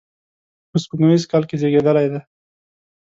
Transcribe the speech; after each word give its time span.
په 0.69 0.77
سپوږمیز 0.83 1.23
کال 1.31 1.43
کې 1.49 1.55
زیږېدلی 1.61 2.07
دی. 2.11 2.19